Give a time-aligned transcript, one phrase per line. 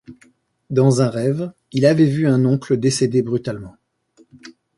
[0.71, 3.75] Dans un rêve il avait vu un oncle décédé brutalement.